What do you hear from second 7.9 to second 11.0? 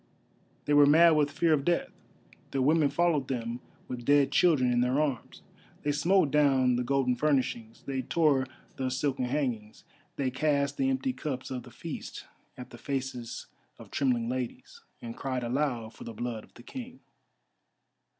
tore the silken hangings, they cast the